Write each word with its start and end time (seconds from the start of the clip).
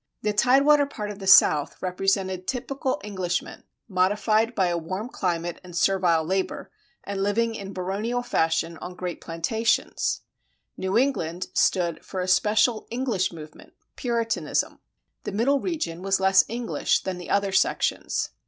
The 0.23 0.33
tide 0.33 0.65
water 0.65 0.87
part 0.87 1.11
of 1.11 1.19
the 1.19 1.27
South 1.27 1.79
represented 1.79 2.47
typical 2.47 2.99
Englishmen, 3.03 3.65
modified 3.87 4.55
by 4.55 4.69
a 4.69 4.75
warm 4.79 5.09
climate 5.09 5.61
and 5.63 5.77
servile 5.77 6.23
labor, 6.25 6.71
and 7.03 7.21
living 7.21 7.53
in 7.53 7.71
baronial 7.71 8.23
fashion 8.23 8.79
on 8.79 8.95
great 8.95 9.21
plantations; 9.21 10.21
New 10.75 10.97
England 10.97 11.49
stood 11.53 12.03
for 12.03 12.19
a 12.19 12.27
special 12.27 12.87
English 12.89 13.31
movement 13.31 13.73
Puritanism. 13.95 14.79
The 15.23 15.33
Middle 15.33 15.59
region 15.59 16.01
was 16.01 16.19
less 16.19 16.45
English 16.47 17.03
than 17.03 17.19
the 17.19 17.29
other 17.29 17.51
sections. 17.51 18.31